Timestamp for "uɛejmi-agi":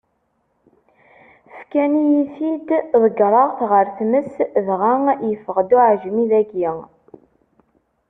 5.77-6.69